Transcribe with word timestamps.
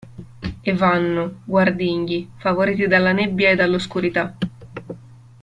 E 0.63 0.73
vanno, 0.73 1.41
guardinghi, 1.45 2.27
favoriti 2.37 2.87
dalla 2.87 3.11
nebbia 3.11 3.51
e 3.51 3.55
dall'oscurità. 3.55 4.35